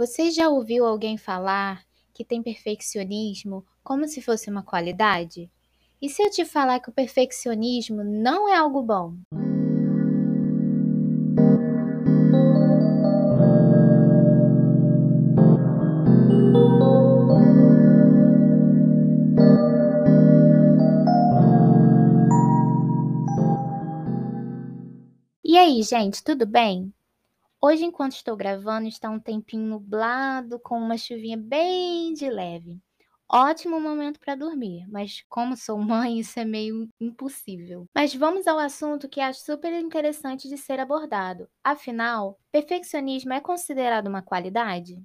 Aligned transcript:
Você 0.00 0.30
já 0.30 0.48
ouviu 0.48 0.86
alguém 0.86 1.18
falar 1.18 1.84
que 2.14 2.24
tem 2.24 2.42
perfeccionismo 2.42 3.66
como 3.84 4.08
se 4.08 4.22
fosse 4.22 4.48
uma 4.48 4.62
qualidade? 4.62 5.50
E 6.00 6.08
se 6.08 6.22
eu 6.22 6.30
te 6.30 6.42
falar 6.42 6.80
que 6.80 6.88
o 6.88 6.92
perfeccionismo 6.92 8.02
não 8.02 8.48
é 8.48 8.56
algo 8.56 8.82
bom? 8.82 9.12
E 25.44 25.58
aí, 25.58 25.82
gente, 25.82 26.24
tudo 26.24 26.46
bem? 26.46 26.90
Hoje, 27.62 27.84
enquanto 27.84 28.12
estou 28.12 28.36
gravando, 28.36 28.88
está 28.88 29.10
um 29.10 29.20
tempinho 29.20 29.66
nublado, 29.66 30.58
com 30.60 30.78
uma 30.78 30.96
chuvinha 30.96 31.36
bem 31.36 32.14
de 32.14 32.30
leve. 32.30 32.80
Ótimo 33.28 33.78
momento 33.78 34.18
para 34.18 34.34
dormir, 34.34 34.86
mas 34.88 35.22
como 35.28 35.54
sou 35.56 35.78
mãe, 35.78 36.18
isso 36.20 36.40
é 36.40 36.44
meio 36.44 36.88
impossível. 36.98 37.86
Mas 37.94 38.14
vamos 38.14 38.46
ao 38.46 38.58
assunto 38.58 39.10
que 39.10 39.20
acho 39.20 39.40
super 39.40 39.72
interessante 39.74 40.48
de 40.48 40.56
ser 40.56 40.80
abordado. 40.80 41.48
Afinal, 41.62 42.38
perfeccionismo 42.50 43.34
é 43.34 43.40
considerado 43.40 44.06
uma 44.08 44.22
qualidade? 44.22 44.98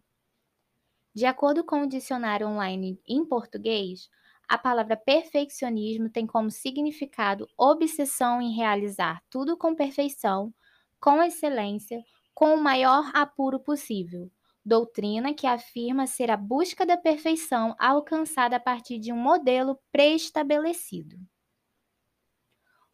De 1.13 1.25
acordo 1.25 1.61
com 1.63 1.81
o 1.81 1.87
dicionário 1.87 2.47
online 2.47 2.97
em 3.05 3.25
português, 3.25 4.09
a 4.47 4.57
palavra 4.57 4.95
perfeccionismo 4.95 6.09
tem 6.09 6.25
como 6.25 6.49
significado 6.49 7.47
obsessão 7.57 8.41
em 8.41 8.55
realizar 8.55 9.21
tudo 9.29 9.57
com 9.57 9.75
perfeição, 9.75 10.53
com 11.01 11.21
excelência 11.21 12.01
com 12.35 12.53
o 12.53 12.61
maior 12.61 13.09
apuro 13.15 13.59
possível. 13.59 14.31
Doutrina 14.65 15.33
que 15.33 15.47
afirma 15.47 16.07
ser 16.07 16.29
a 16.29 16.37
busca 16.37 16.85
da 16.85 16.97
perfeição 16.97 17.75
alcançada 17.79 18.57
a 18.57 18.59
partir 18.59 18.99
de 18.99 19.13
um 19.13 19.17
modelo 19.17 19.79
pré-estabelecido. 19.91 21.17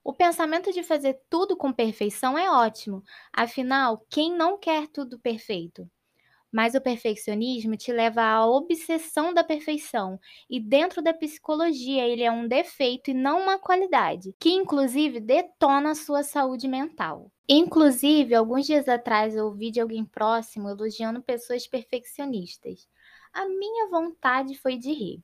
O 0.04 0.14
pensamento 0.14 0.72
de 0.72 0.84
fazer 0.84 1.20
tudo 1.28 1.58
com 1.58 1.74
perfeição 1.74 2.38
é 2.38 2.48
ótimo, 2.52 3.02
afinal, 3.34 4.06
quem 4.12 4.32
não 4.32 4.56
quer 4.60 4.88
tudo 4.88 5.20
perfeito? 5.20 5.90
Mas 6.52 6.76
o 6.76 6.82
perfeccionismo 6.82 7.78
te 7.78 7.92
leva 7.92 8.22
à 8.22 8.46
obsessão 8.46 9.34
da 9.34 9.44
perfeição, 9.44 10.20
e 10.50 10.60
dentro 10.60 11.02
da 11.02 11.14
psicologia 11.14 12.06
ele 12.06 12.24
é 12.24 12.32
um 12.32 12.48
defeito 12.48 13.12
e 13.12 13.14
não 13.14 13.42
uma 13.42 13.58
qualidade, 13.58 14.36
que 14.40 14.50
inclusive 14.50 15.20
detona 15.20 15.92
a 15.92 15.96
sua 15.96 16.24
saúde 16.24 16.68
mental. 16.68 17.32
Inclusive, 17.48 18.36
alguns 18.36 18.66
dias 18.66 18.88
atrás 18.88 19.36
eu 19.36 19.46
ouvi 19.46 19.72
de 19.72 19.80
alguém 19.80 20.06
próximo 20.06 20.70
elogiando 20.70 21.22
pessoas 21.22 21.68
perfeccionistas. 21.68 22.88
A 23.34 23.48
minha 23.48 23.90
vontade 23.90 24.56
foi 24.56 24.78
de 24.78 24.92
rir. 24.92 25.24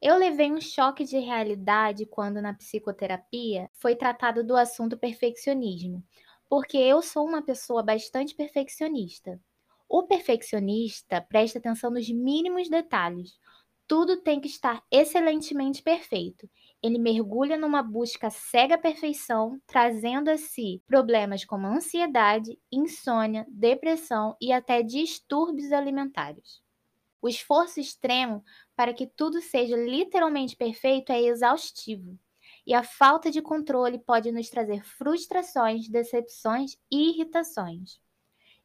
Eu 0.00 0.16
levei 0.16 0.52
um 0.52 0.60
choque 0.60 1.04
de 1.04 1.18
realidade 1.18 2.06
quando 2.06 2.40
na 2.40 2.54
psicoterapia 2.54 3.70
foi 3.74 3.96
tratado 3.96 4.44
do 4.44 4.56
assunto 4.56 4.96
perfeccionismo, 4.96 6.02
porque 6.48 6.76
eu 6.76 7.02
sou 7.02 7.26
uma 7.26 7.42
pessoa 7.42 7.82
bastante 7.82 8.34
perfeccionista. 8.34 9.40
O 9.88 10.04
perfeccionista 10.04 11.20
presta 11.20 11.58
atenção 11.58 11.90
nos 11.90 12.08
mínimos 12.08 12.68
detalhes. 12.68 13.38
Tudo 13.86 14.20
tem 14.20 14.40
que 14.40 14.48
estar 14.48 14.82
excelentemente 14.90 15.82
perfeito. 15.82 16.48
Ele 16.82 16.98
mergulha 16.98 17.56
numa 17.56 17.82
busca 17.82 18.30
cega 18.30 18.76
perfeição, 18.76 19.60
trazendo 19.66 20.28
a 20.28 20.36
si 20.36 20.82
problemas 20.86 21.44
como 21.44 21.66
ansiedade, 21.66 22.58
insônia, 22.70 23.46
depressão 23.48 24.36
e 24.40 24.52
até 24.52 24.82
distúrbios 24.82 25.72
alimentares. 25.72 26.60
O 27.22 27.28
esforço 27.28 27.80
extremo 27.80 28.44
para 28.76 28.94
que 28.94 29.06
tudo 29.06 29.40
seja 29.42 29.76
literalmente 29.76 30.56
perfeito 30.56 31.12
é 31.12 31.22
exaustivo, 31.22 32.18
e 32.66 32.74
a 32.74 32.82
falta 32.82 33.30
de 33.30 33.42
controle 33.42 33.98
pode 33.98 34.32
nos 34.32 34.50
trazer 34.50 34.84
frustrações, 34.84 35.88
decepções 35.88 36.76
e 36.90 37.10
irritações. 37.10 38.00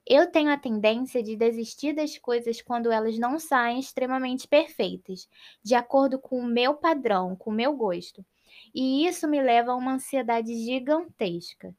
Eu 0.06 0.32
tenho 0.32 0.52
a 0.52 0.58
tendência 0.58 1.22
de 1.22 1.36
desistir 1.36 1.94
das 1.94 2.18
coisas 2.18 2.62
quando 2.62 2.92
elas 2.92 3.18
não 3.20 3.40
saem 3.40 3.80
extremamente 3.80 4.48
perfeitas, 4.48 5.30
de 5.64 5.76
acordo 5.76 6.18
com 6.18 6.40
o 6.40 6.46
meu 6.46 6.74
padrão, 6.74 7.36
com 7.36 7.52
o 7.52 7.54
meu 7.54 7.76
gosto. 7.76 8.26
E 8.74 9.06
isso 9.06 9.28
me 9.28 9.42
leva 9.42 9.72
a 9.72 9.76
uma 9.76 9.94
ansiedade 9.94 10.54
gigantesca. 10.66 11.76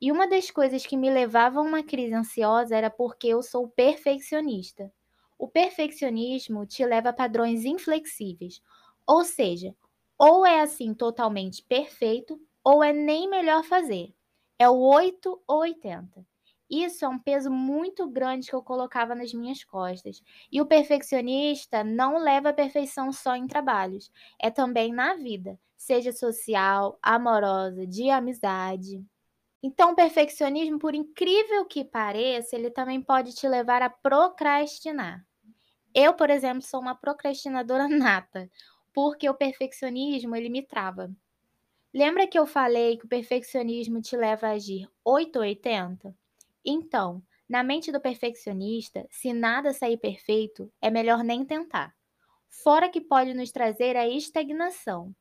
E 0.00 0.12
uma 0.12 0.28
das 0.28 0.50
coisas 0.50 0.84
que 0.84 0.96
me 0.96 1.10
levava 1.10 1.58
a 1.60 1.62
uma 1.62 1.82
crise 1.82 2.12
ansiosa 2.12 2.76
era 2.76 2.90
porque 2.90 3.28
eu 3.28 3.42
sou 3.42 3.68
perfeccionista. 3.68 4.92
O 5.38 5.48
perfeccionismo 5.48 6.66
te 6.66 6.84
leva 6.84 7.08
a 7.08 7.12
padrões 7.12 7.64
inflexíveis, 7.64 8.60
ou 9.06 9.24
seja, 9.24 9.74
ou 10.18 10.44
é 10.44 10.60
assim 10.60 10.94
totalmente 10.94 11.62
perfeito, 11.62 12.40
ou 12.62 12.84
é 12.84 12.92
nem 12.92 13.28
melhor 13.28 13.64
fazer. 13.64 14.14
É 14.58 14.68
o 14.68 14.78
8 14.78 15.42
ou 15.46 15.60
80. 15.60 16.24
Isso 16.82 17.04
é 17.04 17.08
um 17.08 17.18
peso 17.18 17.50
muito 17.50 18.08
grande 18.08 18.48
que 18.48 18.54
eu 18.54 18.62
colocava 18.62 19.14
nas 19.14 19.32
minhas 19.32 19.62
costas. 19.62 20.20
E 20.50 20.60
o 20.60 20.66
perfeccionista 20.66 21.84
não 21.84 22.18
leva 22.18 22.48
a 22.48 22.54
perfeição 22.54 23.12
só 23.12 23.36
em 23.36 23.46
trabalhos, 23.46 24.10
é 24.42 24.50
também 24.50 24.92
na 24.92 25.14
vida, 25.14 25.56
seja 25.76 26.10
social, 26.10 26.98
amorosa, 27.00 27.86
de 27.86 28.10
amizade. 28.10 29.04
Então, 29.62 29.92
o 29.92 29.94
perfeccionismo, 29.94 30.78
por 30.78 30.94
incrível 30.94 31.64
que 31.64 31.84
pareça, 31.84 32.56
ele 32.56 32.70
também 32.70 33.00
pode 33.00 33.34
te 33.34 33.46
levar 33.46 33.80
a 33.80 33.88
procrastinar. 33.88 35.24
Eu, 35.94 36.12
por 36.14 36.28
exemplo, 36.28 36.62
sou 36.62 36.80
uma 36.80 36.96
procrastinadora 36.96 37.86
nata, 37.88 38.50
porque 38.92 39.28
o 39.30 39.34
perfeccionismo 39.34 40.34
ele 40.34 40.48
me 40.48 40.62
trava. 40.62 41.08
Lembra 41.94 42.26
que 42.26 42.36
eu 42.36 42.46
falei 42.46 42.98
que 42.98 43.06
o 43.06 43.08
perfeccionismo 43.08 44.02
te 44.02 44.16
leva 44.16 44.48
a 44.48 44.52
agir 44.52 44.90
880? 45.04 46.23
Então, 46.64 47.22
na 47.48 47.62
mente 47.62 47.92
do 47.92 48.00
perfeccionista, 48.00 49.06
se 49.10 49.32
nada 49.32 49.72
sair 49.72 49.98
perfeito, 49.98 50.72
é 50.80 50.90
melhor 50.90 51.22
nem 51.22 51.44
tentar. 51.44 51.94
Fora 52.62 52.88
que 52.88 53.00
pode 53.00 53.34
nos 53.34 53.52
trazer 53.52 53.96
a 53.96 54.08
estagnação. 54.08 55.14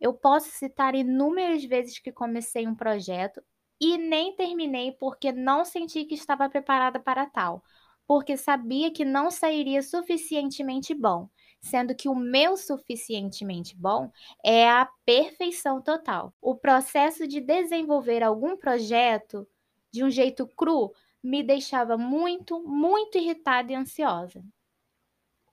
Eu 0.00 0.12
posso 0.12 0.50
citar 0.50 0.94
inúmeras 0.94 1.64
vezes 1.64 1.98
que 1.98 2.12
comecei 2.12 2.66
um 2.66 2.74
projeto 2.74 3.42
e 3.80 3.98
nem 3.98 4.36
terminei 4.36 4.92
porque 4.92 5.32
não 5.32 5.64
senti 5.64 6.04
que 6.04 6.14
estava 6.14 6.48
preparada 6.48 7.00
para 7.00 7.26
tal, 7.26 7.62
porque 8.06 8.36
sabia 8.36 8.92
que 8.92 9.04
não 9.04 9.30
sairia 9.30 9.82
suficientemente 9.82 10.94
bom, 10.94 11.28
sendo 11.60 11.94
que 11.94 12.08
o 12.08 12.14
meu 12.14 12.56
suficientemente 12.56 13.76
bom 13.76 14.10
é 14.44 14.68
a 14.68 14.88
perfeição 15.04 15.82
total. 15.82 16.34
O 16.40 16.54
processo 16.54 17.26
de 17.26 17.40
desenvolver 17.40 18.22
algum 18.22 18.56
projeto 18.56 19.46
de 19.94 20.02
um 20.02 20.10
jeito 20.10 20.44
cru, 20.48 20.92
me 21.22 21.40
deixava 21.40 21.96
muito, 21.96 22.60
muito 22.60 23.16
irritada 23.16 23.70
e 23.70 23.76
ansiosa. 23.76 24.44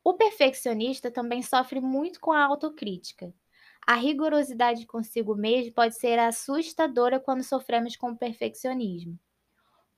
O 0.03 0.16
perfeccionista 0.16 1.12
também 1.12 1.44
sofre 1.44 1.79
muito 1.79 2.19
com 2.19 2.31
a 2.31 2.44
autocrítica. 2.44 3.31
A 3.85 3.94
rigorosidade 3.94 4.88
consigo 4.88 5.35
mesmo 5.35 5.74
pode 5.74 5.96
ser 5.96 6.18
assustadora 6.18 7.19
quando 7.19 7.44
sofremos 7.44 7.96
com 7.96 8.09
o 8.09 8.18
perfeccionismo. 8.18 9.19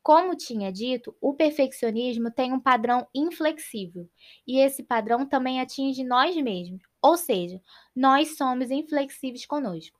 Como 0.01 0.35
tinha 0.35 0.73
dito, 0.73 1.15
o 1.21 1.33
perfeccionismo 1.33 2.29
tem 2.29 2.51
um 2.51 2.59
padrão 2.59 3.07
inflexível, 3.15 4.09
e 4.45 4.59
esse 4.59 4.83
padrão 4.83 5.25
também 5.25 5.61
atinge 5.61 6.03
nós 6.03 6.35
mesmos, 6.35 6.81
ou 7.01 7.15
seja, 7.15 7.61
nós 7.95 8.35
somos 8.35 8.69
inflexíveis 8.69 9.45
conosco. 9.45 9.97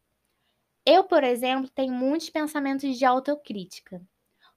Eu, 0.86 1.06
por 1.06 1.24
exemplo, 1.24 1.70
tenho 1.70 1.94
muitos 1.94 2.30
pensamentos 2.30 2.98
de 2.98 3.06
autocrítica 3.06 4.06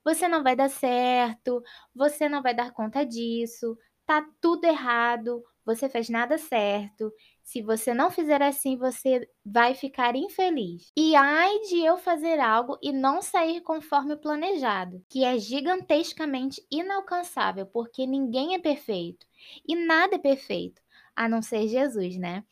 você 0.07 0.29
não 0.29 0.45
vai 0.45 0.55
dar 0.55 0.71
certo, 0.71 1.61
você 1.93 2.29
não 2.29 2.41
vai 2.41 2.55
dar 2.55 2.71
conta 2.71 3.05
disso, 3.05 3.77
tá 4.07 4.25
tudo 4.41 4.65
errado, 4.65 5.43
você 5.65 5.89
fez 5.89 6.09
nada 6.09 6.39
certo. 6.39 7.13
Se 7.43 7.61
você 7.61 7.93
não 7.93 8.09
fizer 8.09 8.41
assim, 8.41 8.77
você 8.77 9.29
vai 9.45 9.75
ficar 9.75 10.15
infeliz. 10.15 10.93
E 10.97 11.17
ai 11.17 11.59
de 11.63 11.85
eu 11.85 11.99
fazer 11.99 12.39
algo 12.39 12.79
e 12.81 12.93
não 12.93 13.21
sair 13.21 13.63
conforme 13.63 14.15
o 14.15 14.21
planejado, 14.21 15.05
que 15.09 15.25
é 15.25 15.37
gigantescamente 15.41 16.65
inalcançável, 16.71 17.67
porque 17.67 18.07
ninguém 18.07 18.55
é 18.55 18.61
perfeito 18.61 19.27
e 19.67 19.75
nada 19.75 20.15
é 20.15 20.19
perfeito, 20.19 20.81
a 21.17 21.29
não 21.29 21.43
ser 21.43 21.67
Jesus, 21.67 22.17
né? 22.17 22.45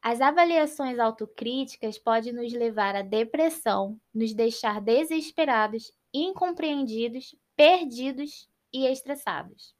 As 0.00 0.22
avaliações 0.22 0.98
autocríticas 0.98 1.98
podem 1.98 2.32
nos 2.32 2.52
levar 2.52 2.94
à 2.94 3.02
depressão, 3.02 4.00
nos 4.14 4.32
deixar 4.32 4.80
desesperados 4.80 5.92
incompreendidos, 6.12 7.34
perdidos 7.56 8.48
e 8.72 8.86
estressados. 8.86 9.74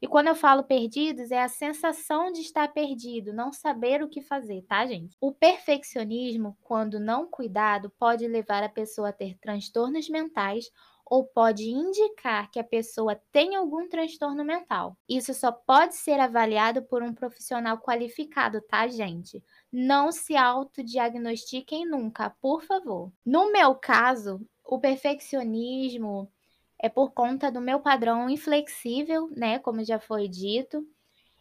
E 0.00 0.06
quando 0.06 0.28
eu 0.28 0.34
falo 0.34 0.64
perdidos, 0.64 1.30
é 1.30 1.42
a 1.42 1.48
sensação 1.48 2.30
de 2.32 2.40
estar 2.40 2.68
perdido, 2.72 3.32
não 3.32 3.52
saber 3.52 4.02
o 4.02 4.08
que 4.08 4.20
fazer, 4.20 4.62
tá, 4.62 4.86
gente? 4.86 5.16
O 5.20 5.32
perfeccionismo, 5.32 6.56
quando 6.62 7.00
não 7.00 7.28
cuidado, 7.28 7.90
pode 7.98 8.26
levar 8.26 8.62
a 8.62 8.68
pessoa 8.68 9.10
a 9.10 9.12
ter 9.12 9.38
transtornos 9.38 10.08
mentais 10.08 10.70
ou 11.08 11.24
pode 11.24 11.70
indicar 11.70 12.50
que 12.50 12.58
a 12.58 12.64
pessoa 12.64 13.14
tem 13.30 13.54
algum 13.54 13.88
transtorno 13.88 14.44
mental. 14.44 14.98
Isso 15.08 15.32
só 15.32 15.52
pode 15.52 15.94
ser 15.94 16.18
avaliado 16.18 16.82
por 16.82 17.00
um 17.00 17.14
profissional 17.14 17.78
qualificado, 17.78 18.60
tá, 18.62 18.88
gente? 18.88 19.42
Não 19.72 20.10
se 20.10 20.36
autodiagnostiquem 20.36 21.88
nunca, 21.88 22.30
por 22.40 22.62
favor. 22.64 23.12
No 23.24 23.52
meu 23.52 23.76
caso, 23.76 24.40
o 24.66 24.78
perfeccionismo 24.78 26.30
é 26.78 26.88
por 26.88 27.12
conta 27.12 27.50
do 27.50 27.60
meu 27.60 27.80
padrão 27.80 28.28
inflexível, 28.28 29.30
né? 29.36 29.58
Como 29.58 29.84
já 29.84 29.98
foi 29.98 30.28
dito. 30.28 30.86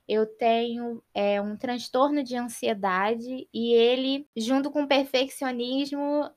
Eu 0.08 0.26
tenho 0.26 1.04
é, 1.14 1.42
um 1.42 1.58
transtorno 1.58 2.24
de 2.24 2.36
ansiedade 2.36 3.50
e 3.54 3.74
ele, 3.74 4.28
junto 4.38 4.72
com 4.72 4.84
o 4.84 4.88
perfeccionismo, 4.88 6.30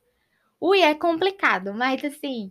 ui, 0.61 0.81
é 0.81 0.94
complicado, 0.94 1.75
mas 1.75 2.02
assim, 2.05 2.50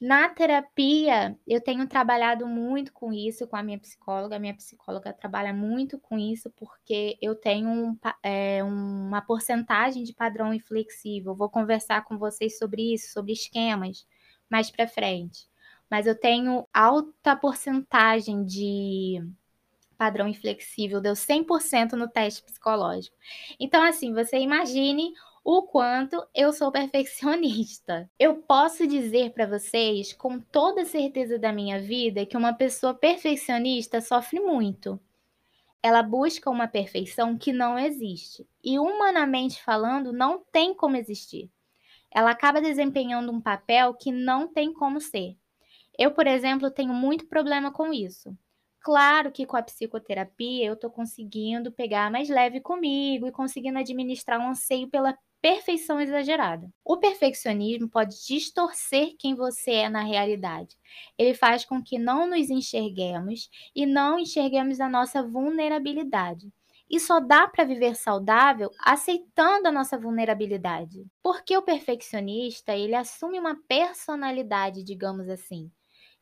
na 0.00 0.30
terapia, 0.30 1.38
eu 1.46 1.60
tenho 1.60 1.86
trabalhado 1.86 2.46
muito 2.46 2.90
com 2.90 3.12
isso, 3.12 3.46
com 3.46 3.54
a 3.54 3.62
minha 3.62 3.78
psicóloga. 3.78 4.36
A 4.36 4.38
minha 4.38 4.54
psicóloga 4.54 5.12
trabalha 5.12 5.52
muito 5.52 5.98
com 5.98 6.18
isso, 6.18 6.50
porque 6.56 7.18
eu 7.20 7.34
tenho 7.34 7.68
um, 7.68 7.98
é, 8.22 8.64
uma 8.64 9.20
porcentagem 9.20 10.02
de 10.02 10.14
padrão 10.14 10.54
inflexível. 10.54 11.34
Vou 11.34 11.50
conversar 11.50 12.04
com 12.04 12.16
vocês 12.16 12.56
sobre 12.58 12.94
isso, 12.94 13.12
sobre 13.12 13.32
esquemas, 13.32 14.06
mais 14.48 14.70
para 14.70 14.88
frente. 14.88 15.46
Mas 15.90 16.06
eu 16.06 16.18
tenho 16.18 16.66
alta 16.72 17.36
porcentagem 17.36 18.42
de 18.44 19.22
padrão 19.98 20.26
inflexível, 20.26 20.98
deu 20.98 21.12
100% 21.12 21.92
no 21.92 22.08
teste 22.08 22.42
psicológico. 22.42 23.14
Então, 23.60 23.82
assim, 23.82 24.14
você 24.14 24.38
imagine 24.38 25.12
o 25.52 25.62
quanto 25.64 26.24
eu 26.32 26.52
sou 26.52 26.70
perfeccionista. 26.70 28.08
Eu 28.16 28.36
posso 28.36 28.86
dizer 28.86 29.32
para 29.32 29.48
vocês 29.48 30.12
com 30.12 30.38
toda 30.38 30.84
certeza 30.84 31.40
da 31.40 31.52
minha 31.52 31.80
vida 31.80 32.24
que 32.24 32.36
uma 32.36 32.52
pessoa 32.52 32.94
perfeccionista 32.94 34.00
sofre 34.00 34.38
muito. 34.38 35.00
Ela 35.82 36.04
busca 36.04 36.48
uma 36.48 36.68
perfeição 36.68 37.36
que 37.36 37.52
não 37.52 37.76
existe 37.76 38.46
e, 38.62 38.78
humanamente 38.78 39.60
falando, 39.60 40.12
não 40.12 40.38
tem 40.52 40.72
como 40.72 40.96
existir. 40.96 41.50
Ela 42.12 42.30
acaba 42.30 42.60
desempenhando 42.60 43.32
um 43.32 43.40
papel 43.40 43.92
que 43.94 44.12
não 44.12 44.46
tem 44.46 44.72
como 44.72 45.00
ser. 45.00 45.36
Eu, 45.98 46.12
por 46.12 46.28
exemplo, 46.28 46.70
tenho 46.70 46.94
muito 46.94 47.26
problema 47.26 47.72
com 47.72 47.92
isso. 47.92 48.38
Claro 48.78 49.32
que 49.32 49.44
com 49.44 49.56
a 49.56 49.62
psicoterapia 49.64 50.64
eu 50.64 50.74
estou 50.74 50.90
conseguindo 50.90 51.72
pegar 51.72 52.08
mais 52.08 52.28
leve 52.28 52.60
comigo 52.60 53.26
e 53.26 53.32
conseguindo 53.32 53.80
administrar 53.80 54.38
um 54.38 54.50
anseio 54.50 54.88
pela 54.88 55.18
perfeição 55.40 56.00
exagerada. 56.00 56.70
O 56.84 56.98
perfeccionismo 56.98 57.88
pode 57.88 58.16
distorcer 58.26 59.14
quem 59.18 59.34
você 59.34 59.72
é 59.72 59.88
na 59.88 60.02
realidade. 60.02 60.76
Ele 61.18 61.34
faz 61.34 61.64
com 61.64 61.82
que 61.82 61.98
não 61.98 62.28
nos 62.28 62.50
enxerguemos 62.50 63.48
e 63.74 63.86
não 63.86 64.18
enxerguemos 64.18 64.80
a 64.80 64.88
nossa 64.88 65.22
vulnerabilidade. 65.22 66.52
E 66.88 66.98
só 66.98 67.20
dá 67.20 67.46
para 67.46 67.64
viver 67.64 67.94
saudável 67.94 68.70
aceitando 68.80 69.68
a 69.68 69.72
nossa 69.72 69.96
vulnerabilidade. 69.96 71.06
Porque 71.22 71.56
o 71.56 71.62
perfeccionista, 71.62 72.76
ele 72.76 72.94
assume 72.96 73.38
uma 73.38 73.56
personalidade, 73.68 74.82
digamos 74.82 75.28
assim, 75.28 75.70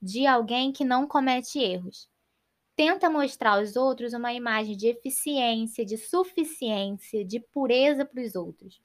de 0.00 0.26
alguém 0.26 0.70
que 0.70 0.84
não 0.84 1.06
comete 1.06 1.58
erros. 1.58 2.08
Tenta 2.76 3.10
mostrar 3.10 3.58
aos 3.58 3.76
outros 3.76 4.12
uma 4.12 4.32
imagem 4.32 4.76
de 4.76 4.86
eficiência, 4.88 5.84
de 5.84 5.96
suficiência, 5.96 7.24
de 7.24 7.40
pureza 7.40 8.04
para 8.04 8.22
os 8.22 8.36
outros. 8.36 8.80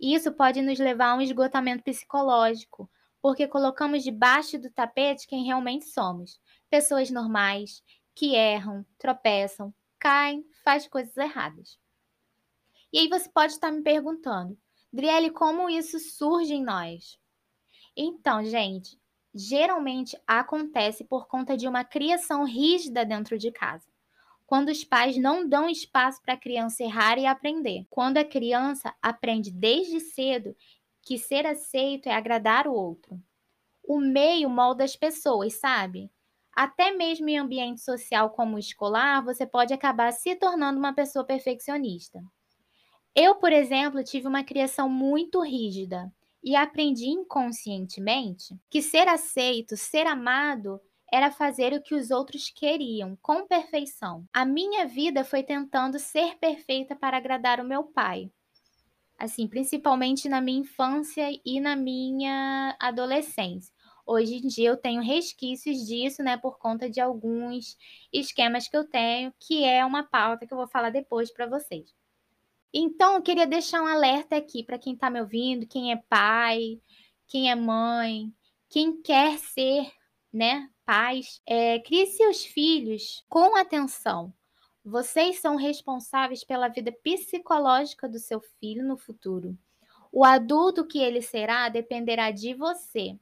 Isso 0.00 0.32
pode 0.32 0.60
nos 0.60 0.78
levar 0.78 1.10
a 1.10 1.14
um 1.14 1.20
esgotamento 1.20 1.82
psicológico, 1.82 2.90
porque 3.22 3.46
colocamos 3.48 4.02
debaixo 4.02 4.58
do 4.58 4.70
tapete 4.70 5.26
quem 5.26 5.44
realmente 5.44 5.86
somos. 5.86 6.40
Pessoas 6.68 7.10
normais, 7.10 7.82
que 8.14 8.34
erram, 8.34 8.84
tropeçam, 8.98 9.74
caem, 9.98 10.44
fazem 10.62 10.90
coisas 10.90 11.16
erradas. 11.16 11.78
E 12.92 12.98
aí 12.98 13.08
você 13.08 13.28
pode 13.28 13.52
estar 13.52 13.70
me 13.70 13.82
perguntando, 13.82 14.58
Driele, 14.92 15.30
como 15.30 15.70
isso 15.70 15.98
surge 15.98 16.54
em 16.54 16.62
nós? 16.62 17.18
Então, 17.96 18.44
gente, 18.44 19.00
geralmente 19.34 20.16
acontece 20.26 21.04
por 21.04 21.26
conta 21.26 21.56
de 21.56 21.66
uma 21.66 21.84
criação 21.84 22.44
rígida 22.44 23.04
dentro 23.04 23.38
de 23.38 23.50
casa 23.50 23.93
quando 24.46 24.68
os 24.68 24.84
pais 24.84 25.16
não 25.16 25.48
dão 25.48 25.68
espaço 25.68 26.20
para 26.22 26.34
a 26.34 26.38
criança 26.38 26.82
errar 26.82 27.18
e 27.18 27.26
aprender. 27.26 27.86
Quando 27.90 28.18
a 28.18 28.24
criança 28.24 28.94
aprende 29.02 29.50
desde 29.50 30.00
cedo 30.00 30.54
que 31.02 31.18
ser 31.18 31.46
aceito 31.46 32.08
é 32.08 32.12
agradar 32.12 32.66
o 32.66 32.72
outro. 32.74 33.20
O 33.82 34.00
meio 34.00 34.48
molda 34.48 34.84
as 34.84 34.96
pessoas, 34.96 35.54
sabe? 35.54 36.10
Até 36.54 36.92
mesmo 36.92 37.28
em 37.28 37.38
ambiente 37.38 37.80
social 37.80 38.30
como 38.30 38.56
o 38.56 38.58
escolar, 38.58 39.22
você 39.24 39.46
pode 39.46 39.74
acabar 39.74 40.12
se 40.12 40.36
tornando 40.36 40.78
uma 40.78 40.94
pessoa 40.94 41.24
perfeccionista. 41.24 42.22
Eu, 43.14 43.36
por 43.36 43.52
exemplo, 43.52 44.02
tive 44.02 44.26
uma 44.26 44.44
criação 44.44 44.88
muito 44.88 45.40
rígida 45.40 46.12
e 46.42 46.56
aprendi 46.56 47.06
inconscientemente 47.06 48.58
que 48.68 48.82
ser 48.82 49.08
aceito, 49.08 49.76
ser 49.76 50.06
amado, 50.06 50.80
era 51.14 51.30
fazer 51.30 51.72
o 51.72 51.80
que 51.80 51.94
os 51.94 52.10
outros 52.10 52.50
queriam, 52.50 53.16
com 53.22 53.46
perfeição. 53.46 54.26
A 54.32 54.44
minha 54.44 54.84
vida 54.84 55.22
foi 55.22 55.44
tentando 55.44 55.96
ser 55.96 56.36
perfeita 56.38 56.96
para 56.96 57.16
agradar 57.16 57.60
o 57.60 57.64
meu 57.64 57.84
pai. 57.84 58.32
Assim, 59.16 59.46
principalmente 59.46 60.28
na 60.28 60.40
minha 60.40 60.58
infância 60.58 61.30
e 61.44 61.60
na 61.60 61.76
minha 61.76 62.76
adolescência. 62.80 63.72
Hoje 64.04 64.38
em 64.38 64.48
dia 64.48 64.70
eu 64.70 64.76
tenho 64.76 65.00
resquícios 65.00 65.86
disso, 65.86 66.20
né, 66.20 66.36
por 66.36 66.58
conta 66.58 66.90
de 66.90 67.00
alguns 67.00 67.78
esquemas 68.12 68.66
que 68.66 68.76
eu 68.76 68.84
tenho, 68.84 69.32
que 69.38 69.62
é 69.62 69.86
uma 69.86 70.02
pauta 70.02 70.44
que 70.44 70.52
eu 70.52 70.58
vou 70.58 70.66
falar 70.66 70.90
depois 70.90 71.30
para 71.30 71.46
vocês. 71.46 71.94
Então, 72.72 73.14
eu 73.14 73.22
queria 73.22 73.46
deixar 73.46 73.80
um 73.80 73.86
alerta 73.86 74.34
aqui 74.34 74.64
para 74.64 74.80
quem 74.80 74.94
está 74.94 75.08
me 75.08 75.20
ouvindo, 75.20 75.64
quem 75.64 75.92
é 75.92 75.96
pai, 76.08 76.80
quem 77.28 77.52
é 77.52 77.54
mãe, 77.54 78.34
quem 78.68 79.00
quer 79.00 79.38
ser, 79.38 79.92
né, 80.32 80.68
pais, 80.84 81.40
é, 81.46 81.78
crie 81.80 82.06
seus 82.06 82.44
filhos 82.44 83.24
com 83.28 83.56
atenção. 83.56 84.32
Vocês 84.84 85.40
são 85.40 85.56
responsáveis 85.56 86.44
pela 86.44 86.68
vida 86.68 86.92
psicológica 86.92 88.08
do 88.08 88.18
seu 88.18 88.40
filho 88.60 88.86
no 88.86 88.96
futuro. 88.96 89.56
O 90.12 90.24
adulto 90.24 90.86
que 90.86 90.98
ele 90.98 91.22
será 91.22 91.68
dependerá 91.68 92.30
de 92.30 92.54
você. 92.54 93.18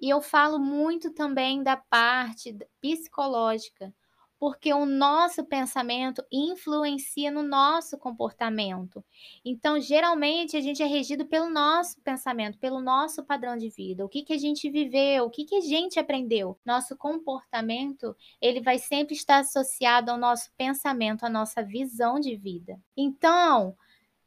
E 0.00 0.08
eu 0.08 0.20
falo 0.20 0.58
muito 0.58 1.12
também 1.12 1.62
da 1.62 1.76
parte 1.76 2.56
psicológica 2.80 3.94
porque 4.42 4.74
o 4.74 4.84
nosso 4.84 5.44
pensamento 5.44 6.20
influencia 6.28 7.30
no 7.30 7.44
nosso 7.44 7.96
comportamento. 7.96 9.04
Então, 9.44 9.78
geralmente, 9.78 10.56
a 10.56 10.60
gente 10.60 10.82
é 10.82 10.86
regido 10.86 11.24
pelo 11.24 11.48
nosso 11.48 12.00
pensamento, 12.00 12.58
pelo 12.58 12.80
nosso 12.80 13.22
padrão 13.22 13.56
de 13.56 13.68
vida. 13.68 14.04
O 14.04 14.08
que, 14.08 14.24
que 14.24 14.32
a 14.32 14.36
gente 14.36 14.68
viveu, 14.68 15.26
o 15.26 15.30
que, 15.30 15.44
que 15.44 15.54
a 15.54 15.60
gente 15.60 15.96
aprendeu. 15.96 16.58
Nosso 16.64 16.96
comportamento, 16.96 18.16
ele 18.40 18.60
vai 18.60 18.80
sempre 18.80 19.14
estar 19.14 19.38
associado 19.38 20.10
ao 20.10 20.18
nosso 20.18 20.50
pensamento, 20.58 21.24
à 21.24 21.30
nossa 21.30 21.62
visão 21.62 22.18
de 22.18 22.34
vida. 22.34 22.80
Então, 22.96 23.76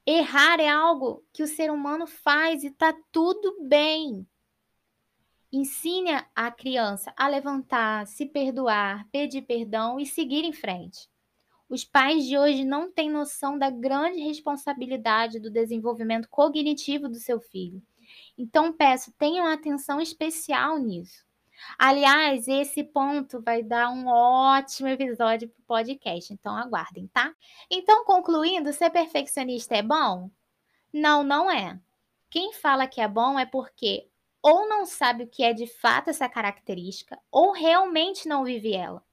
errar 0.05 0.61
é 0.61 0.69
algo 0.69 1.25
que 1.33 1.43
o 1.43 1.47
ser 1.47 1.69
humano 1.69 2.07
faz 2.07 2.63
e 2.63 2.71
tá 2.71 2.95
tudo 3.11 3.57
bem. 3.67 4.25
Ensine 5.55 6.11
a 6.35 6.51
criança 6.51 7.13
a 7.15 7.29
levantar, 7.29 8.05
se 8.07 8.25
perdoar, 8.25 9.07
pedir 9.09 9.41
perdão 9.43 9.97
e 9.97 10.05
seguir 10.05 10.43
em 10.43 10.51
frente. 10.51 11.09
Os 11.69 11.85
pais 11.85 12.25
de 12.25 12.37
hoje 12.37 12.65
não 12.65 12.91
têm 12.91 13.09
noção 13.09 13.57
da 13.57 13.69
grande 13.69 14.19
responsabilidade 14.19 15.39
do 15.39 15.49
desenvolvimento 15.49 16.27
cognitivo 16.27 17.07
do 17.07 17.15
seu 17.15 17.39
filho. 17.39 17.81
Então, 18.37 18.73
peço, 18.73 19.13
tenham 19.17 19.47
atenção 19.47 20.01
especial 20.01 20.77
nisso. 20.77 21.23
Aliás, 21.79 22.49
esse 22.49 22.83
ponto 22.83 23.41
vai 23.41 23.63
dar 23.63 23.89
um 23.91 24.07
ótimo 24.07 24.89
episódio 24.89 25.47
para 25.47 25.61
o 25.61 25.65
podcast, 25.65 26.33
então 26.33 26.53
aguardem, 26.53 27.07
tá? 27.07 27.33
Então, 27.71 28.03
concluindo, 28.03 28.73
ser 28.73 28.89
perfeccionista 28.89 29.73
é 29.73 29.81
bom? 29.81 30.29
Não, 30.91 31.23
não 31.23 31.49
é. 31.49 31.79
Quem 32.29 32.51
fala 32.51 32.87
que 32.87 32.99
é 32.99 33.07
bom 33.07 33.39
é 33.39 33.45
porque 33.45 34.09
ou 34.45 34.69
não 34.69 34.85
sabe 34.85 35.23
o 35.23 35.27
que 35.27 35.43
é 35.43 35.53
de 35.53 35.65
fato 35.65 36.11
essa 36.11 36.29
característica, 36.29 37.19
ou 37.31 37.51
realmente 37.51 38.27
não 38.27 38.43
vive 38.43 38.75
ela. 38.75 39.03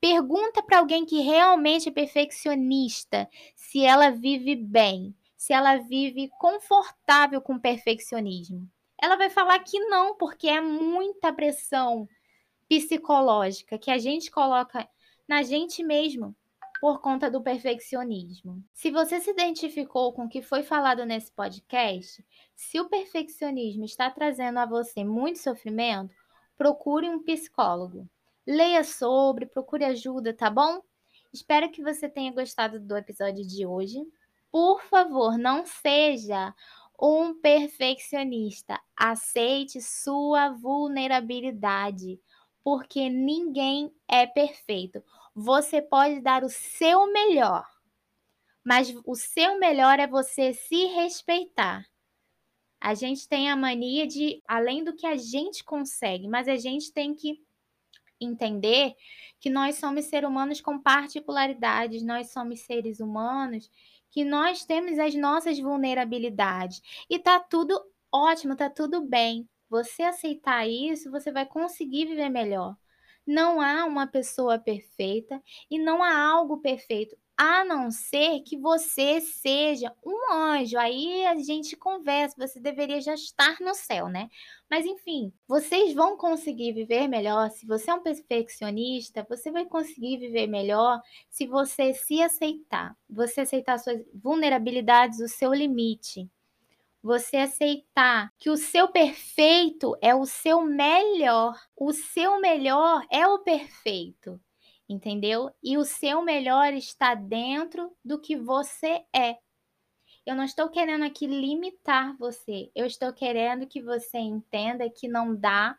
Pergunta 0.00 0.62
para 0.62 0.78
alguém 0.78 1.04
que 1.04 1.20
realmente 1.20 1.90
é 1.90 1.92
perfeccionista 1.92 3.28
se 3.54 3.84
ela 3.84 4.08
vive 4.08 4.56
bem, 4.56 5.14
se 5.36 5.52
ela 5.52 5.76
vive 5.76 6.30
confortável 6.38 7.42
com 7.42 7.56
o 7.56 7.60
perfeccionismo. 7.60 8.66
Ela 8.98 9.16
vai 9.16 9.28
falar 9.28 9.58
que 9.58 9.78
não, 9.78 10.16
porque 10.16 10.48
é 10.48 10.58
muita 10.58 11.34
pressão 11.34 12.08
psicológica 12.66 13.78
que 13.78 13.90
a 13.90 13.98
gente 13.98 14.30
coloca 14.30 14.88
na 15.28 15.42
gente 15.42 15.82
mesmo 15.82 16.34
por 16.80 17.00
conta 17.00 17.30
do 17.30 17.42
perfeccionismo. 17.42 18.62
Se 18.72 18.90
você 18.90 19.20
se 19.20 19.30
identificou 19.30 20.12
com 20.12 20.24
o 20.24 20.28
que 20.28 20.42
foi 20.42 20.62
falado 20.62 21.04
nesse 21.04 21.32
podcast, 21.32 22.24
se 22.54 22.80
o 22.80 22.88
perfeccionismo 22.88 23.84
está 23.84 24.10
trazendo 24.10 24.58
a 24.58 24.66
você 24.66 25.04
muito 25.04 25.38
sofrimento, 25.38 26.14
procure 26.56 27.08
um 27.08 27.22
psicólogo. 27.22 28.08
Leia 28.46 28.84
sobre, 28.84 29.46
procure 29.46 29.84
ajuda, 29.84 30.32
tá 30.32 30.50
bom? 30.50 30.80
Espero 31.32 31.70
que 31.70 31.82
você 31.82 32.08
tenha 32.08 32.32
gostado 32.32 32.78
do 32.78 32.96
episódio 32.96 33.46
de 33.46 33.66
hoje. 33.66 33.98
Por 34.50 34.82
favor, 34.84 35.36
não 35.36 35.66
seja 35.66 36.54
um 37.00 37.34
perfeccionista. 37.34 38.80
Aceite 38.96 39.82
sua 39.82 40.50
vulnerabilidade, 40.50 42.18
porque 42.64 43.10
ninguém 43.10 43.92
é 44.08 44.26
perfeito. 44.26 45.02
Você 45.38 45.82
pode 45.82 46.22
dar 46.22 46.42
o 46.42 46.48
seu 46.48 47.12
melhor, 47.12 47.68
mas 48.64 48.94
o 49.04 49.14
seu 49.14 49.58
melhor 49.58 50.00
é 50.00 50.06
você 50.06 50.54
se 50.54 50.86
respeitar. 50.86 51.84
A 52.80 52.94
gente 52.94 53.28
tem 53.28 53.50
a 53.50 53.54
mania 53.54 54.06
de, 54.06 54.42
além 54.48 54.82
do 54.82 54.96
que 54.96 55.06
a 55.06 55.14
gente 55.18 55.62
consegue, 55.62 56.26
mas 56.26 56.48
a 56.48 56.56
gente 56.56 56.90
tem 56.90 57.14
que 57.14 57.38
entender 58.18 58.94
que 59.38 59.50
nós 59.50 59.74
somos 59.74 60.06
seres 60.06 60.26
humanos 60.26 60.62
com 60.62 60.80
particularidades, 60.80 62.02
nós 62.02 62.32
somos 62.32 62.60
seres 62.60 62.98
humanos 62.98 63.70
que 64.10 64.24
nós 64.24 64.64
temos 64.64 64.98
as 64.98 65.14
nossas 65.14 65.58
vulnerabilidades 65.58 66.80
e 67.10 67.18
tá 67.18 67.38
tudo 67.38 67.78
ótimo, 68.10 68.56
tá 68.56 68.70
tudo 68.70 69.02
bem. 69.02 69.46
Você 69.68 70.02
aceitar 70.02 70.66
isso, 70.66 71.10
você 71.10 71.30
vai 71.30 71.44
conseguir 71.44 72.06
viver 72.06 72.30
melhor. 72.30 72.74
Não 73.26 73.60
há 73.60 73.84
uma 73.84 74.06
pessoa 74.06 74.58
perfeita 74.58 75.42
e 75.70 75.78
não 75.78 76.02
há 76.02 76.16
algo 76.16 76.58
perfeito 76.58 77.16
a 77.36 77.64
não 77.64 77.90
ser 77.90 78.40
que 78.40 78.56
você 78.56 79.20
seja 79.20 79.92
um 80.04 80.32
anjo. 80.32 80.78
Aí 80.78 81.26
a 81.26 81.36
gente 81.36 81.76
conversa, 81.76 82.34
você 82.38 82.58
deveria 82.58 83.00
já 83.00 83.12
estar 83.14 83.58
no 83.60 83.74
céu, 83.74 84.08
né? 84.08 84.28
Mas 84.70 84.86
enfim, 84.86 85.32
vocês 85.46 85.92
vão 85.94 86.16
conseguir 86.16 86.72
viver 86.72 87.06
melhor. 87.08 87.50
Se 87.50 87.66
você 87.66 87.90
é 87.90 87.94
um 87.94 88.02
perfeccionista, 88.02 89.26
você 89.28 89.50
vai 89.50 89.66
conseguir 89.66 90.16
viver 90.18 90.46
melhor 90.46 91.00
se 91.28 91.46
você 91.46 91.92
se 91.92 92.22
aceitar. 92.22 92.96
Você 93.08 93.42
aceitar 93.42 93.78
suas 93.78 94.00
vulnerabilidades, 94.14 95.20
o 95.20 95.28
seu 95.28 95.52
limite. 95.52 96.30
Você 97.06 97.36
aceitar 97.36 98.32
que 98.36 98.50
o 98.50 98.56
seu 98.56 98.88
perfeito 98.88 99.96
é 100.02 100.12
o 100.12 100.26
seu 100.26 100.62
melhor. 100.62 101.56
O 101.76 101.92
seu 101.92 102.40
melhor 102.40 103.06
é 103.08 103.24
o 103.28 103.38
perfeito 103.38 104.40
entendeu? 104.88 105.50
E 105.62 105.76
o 105.76 105.84
seu 105.84 106.22
melhor 106.22 106.72
está 106.72 107.14
dentro 107.14 107.92
do 108.04 108.20
que 108.20 108.36
você 108.36 109.04
é. 109.12 109.36
Eu 110.24 110.34
não 110.34 110.44
estou 110.44 110.68
querendo 110.68 111.04
aqui 111.04 111.26
limitar 111.26 112.16
você, 112.18 112.70
eu 112.74 112.86
estou 112.86 113.12
querendo 113.12 113.66
que 113.66 113.80
você 113.82 114.18
entenda 114.18 114.88
que 114.90 115.08
não 115.08 115.34
dá 115.34 115.76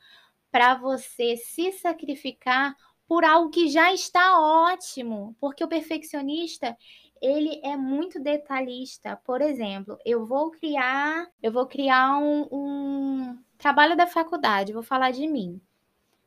para 0.51 0.75
você 0.75 1.35
se 1.37 1.71
sacrificar 1.73 2.75
por 3.07 3.23
algo 3.23 3.49
que 3.49 3.69
já 3.69 3.93
está 3.93 4.39
ótimo, 4.39 5.35
porque 5.39 5.63
o 5.63 5.67
perfeccionista 5.67 6.77
ele 7.21 7.59
é 7.63 7.75
muito 7.75 8.19
detalhista. 8.19 9.19
Por 9.23 9.41
exemplo, 9.41 9.97
eu 10.05 10.25
vou 10.25 10.51
criar, 10.51 11.27
eu 11.41 11.51
vou 11.51 11.65
criar 11.65 12.17
um, 12.17 12.47
um 12.51 13.37
trabalho 13.57 13.95
da 13.95 14.07
faculdade, 14.07 14.73
vou 14.73 14.83
falar 14.83 15.11
de 15.11 15.27
mim. 15.27 15.61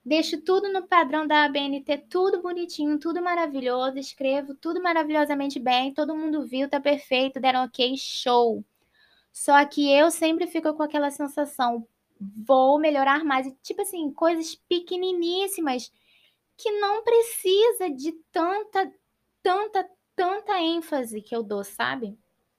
Deixo 0.05 0.41
tudo 0.41 0.73
no 0.73 0.87
padrão 0.87 1.27
da 1.27 1.45
ABNT, 1.45 1.99
tudo 2.09 2.41
bonitinho, 2.41 2.99
tudo 2.99 3.23
maravilhoso, 3.23 3.99
escrevo 3.99 4.55
tudo 4.55 4.83
maravilhosamente 4.83 5.61
bem, 5.61 5.93
todo 5.93 6.17
mundo 6.17 6.47
viu, 6.47 6.69
tá 6.69 6.81
perfeito, 6.81 7.39
deram 7.39 7.65
ok, 7.65 7.97
show. 7.99 8.65
Só 9.33 9.63
que 9.67 9.93
eu 9.93 10.11
sempre 10.11 10.47
fico 10.47 10.73
com 10.75 10.83
aquela 10.83 11.11
sensação, 11.11 11.87
vou 12.19 12.79
melhorar 12.79 13.25
mais, 13.25 13.47
tipo 13.63 13.83
assim, 13.83 14.11
coisas 14.11 14.55
pequeniníssimas 14.69 15.93
que 16.57 16.71
não 16.73 17.03
precisa 17.03 17.91
de 17.91 18.13
tanta, 18.33 18.93
tanta, 19.43 19.89
tanta 20.21 20.61
ênfase 20.61 21.23
que 21.23 21.35
eu 21.35 21.43
dou, 21.43 21.65
sabe? 21.65 22.15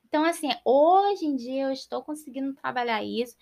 Então, 0.07 0.25
assim, 0.25 0.49
hoje 0.65 1.27
em 1.27 1.35
dia 1.35 1.65
eu 1.65 1.71
estou 1.71 2.01
conseguindo 2.01 2.55
trabalhar 2.55 3.03
isso 3.03 3.37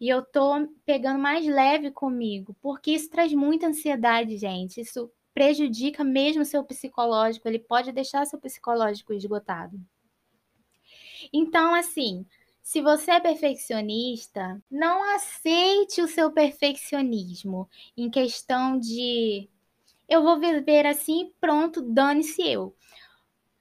e 0.00 0.08
eu 0.08 0.22
tô 0.22 0.68
pegando 0.84 1.18
mais 1.18 1.44
leve 1.44 1.90
comigo, 1.90 2.56
porque 2.62 2.92
isso 2.92 3.10
traz 3.10 3.32
muita 3.32 3.66
ansiedade, 3.66 4.36
gente. 4.36 4.80
Isso 4.80 5.10
prejudica 5.34 6.04
mesmo 6.04 6.42
o 6.42 6.46
seu 6.46 6.62
psicológico, 6.62 7.48
ele 7.48 7.58
pode 7.58 7.90
deixar 7.90 8.24
seu 8.24 8.38
psicológico 8.38 9.12
esgotado. 9.12 9.76
Então, 11.32 11.74
assim, 11.74 12.24
se 12.62 12.80
você 12.80 13.10
é 13.10 13.20
perfeccionista, 13.20 14.62
não 14.70 15.02
aceite 15.16 16.00
o 16.00 16.06
seu 16.06 16.30
perfeccionismo 16.30 17.68
em 17.96 18.08
questão 18.08 18.78
de 18.78 19.50
eu 20.08 20.22
vou 20.22 20.38
viver 20.38 20.86
assim, 20.86 21.32
pronto, 21.40 21.82
dane-se 21.82 22.46
eu. 22.46 22.72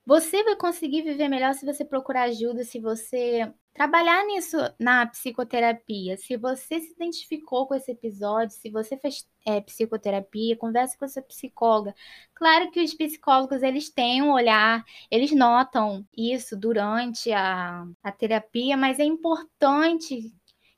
Você 0.05 0.43
vai 0.43 0.55
conseguir 0.55 1.01
viver 1.01 1.27
melhor 1.27 1.53
se 1.55 1.65
você 1.65 1.83
procurar 1.83 2.23
ajuda, 2.23 2.63
se 2.63 2.79
você 2.79 3.51
trabalhar 3.73 4.23
nisso 4.25 4.55
na 4.79 5.05
psicoterapia. 5.07 6.15
Se 6.15 6.37
você 6.37 6.79
se 6.79 6.93
identificou 6.93 7.67
com 7.67 7.75
esse 7.75 7.91
episódio, 7.91 8.55
se 8.55 8.69
você 8.69 8.95
fez 8.97 9.27
é, 9.45 9.59
psicoterapia, 9.59 10.55
converse 10.55 10.97
com 10.97 11.05
a 11.05 11.07
sua 11.07 11.23
psicóloga. 11.23 11.93
Claro 12.33 12.69
que 12.71 12.81
os 12.81 12.93
psicólogos 12.93 13.63
eles 13.63 13.89
têm 13.89 14.21
um 14.21 14.31
olhar, 14.31 14.85
eles 15.09 15.31
notam 15.31 16.07
isso 16.15 16.55
durante 16.55 17.31
a, 17.33 17.85
a 18.03 18.11
terapia, 18.11 18.77
mas 18.77 18.99
é 18.99 19.03
importante 19.03 20.31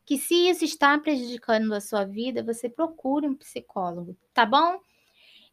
que 0.06 0.18
se 0.18 0.50
isso 0.50 0.64
está 0.64 0.98
prejudicando 0.98 1.74
a 1.74 1.82
sua 1.82 2.06
vida, 2.06 2.42
você 2.42 2.70
procure 2.70 3.28
um 3.28 3.36
psicólogo, 3.36 4.18
tá 4.34 4.46
bom? 4.46 4.80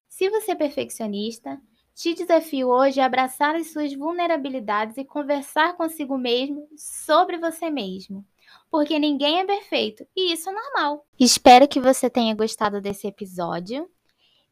Se 0.09 0.31
você 0.31 0.53
é 0.53 0.55
perfeccionista, 0.55 1.61
te 1.95 2.13
desafio 2.13 2.69
hoje 2.69 3.01
a 3.01 3.07
abraçar 3.07 3.55
as 3.55 3.73
suas 3.73 3.95
vulnerabilidades 3.95 4.97
e 4.97 5.05
conversar 5.05 5.77
consigo 5.77 6.19
mesmo 6.19 6.69
sobre 6.77 7.39
você 7.39 7.71
mesmo. 7.71 8.25
Porque 8.71 8.99
ninguém 8.99 9.39
é 9.39 9.45
perfeito 9.45 10.05
e 10.17 10.33
isso 10.33 10.51
é 10.51 10.53
normal. 10.53 11.07
Espero 11.19 11.69
que 11.69 11.81
você 11.81 12.11
tenha 12.11 12.35
gostado 12.35 12.81
desse 12.81 13.07
episódio 13.07 13.89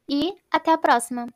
e 0.09 0.35
até 0.51 0.73
a 0.73 0.79
próxima! 0.79 1.27